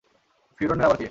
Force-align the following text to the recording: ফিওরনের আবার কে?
ফিওরনের 0.57 0.85
আবার 0.85 0.95
কে? 0.95 0.99